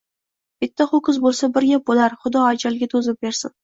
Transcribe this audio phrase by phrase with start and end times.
[0.65, 3.59] Bitta ho‘kiz bo‘lsa bir gap bo‘lar, xudo ajalga to‘zim bersin